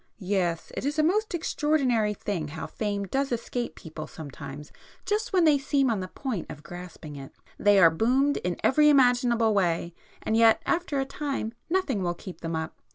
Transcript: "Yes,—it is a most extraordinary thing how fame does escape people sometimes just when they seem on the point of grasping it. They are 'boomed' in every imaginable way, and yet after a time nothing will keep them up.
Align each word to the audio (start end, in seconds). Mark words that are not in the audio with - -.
"Yes,—it 0.17 0.83
is 0.83 0.97
a 0.97 1.03
most 1.03 1.35
extraordinary 1.35 2.15
thing 2.15 2.47
how 2.47 2.65
fame 2.65 3.03
does 3.05 3.31
escape 3.31 3.75
people 3.75 4.07
sometimes 4.07 4.71
just 5.05 5.31
when 5.31 5.43
they 5.45 5.59
seem 5.59 5.91
on 5.91 5.99
the 5.99 6.07
point 6.07 6.47
of 6.49 6.63
grasping 6.63 7.15
it. 7.17 7.35
They 7.59 7.77
are 7.77 7.91
'boomed' 7.91 8.37
in 8.37 8.57
every 8.63 8.89
imaginable 8.89 9.53
way, 9.53 9.93
and 10.23 10.35
yet 10.35 10.59
after 10.65 10.99
a 10.99 11.05
time 11.05 11.53
nothing 11.69 12.01
will 12.01 12.15
keep 12.15 12.41
them 12.41 12.55
up. 12.55 12.81